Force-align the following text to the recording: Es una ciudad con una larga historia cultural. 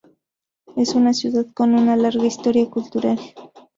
Es 0.77 0.95
una 0.95 1.13
ciudad 1.13 1.45
con 1.53 1.75
una 1.75 1.95
larga 1.95 2.25
historia 2.25 2.67
cultural. 2.67 3.19